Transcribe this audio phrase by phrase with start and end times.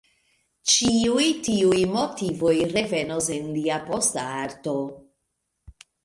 [0.75, 4.73] Ĉiuj tiuj motivoj revenos en lia posta arto.